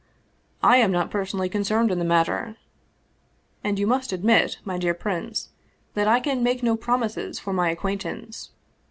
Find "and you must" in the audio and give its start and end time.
3.63-4.11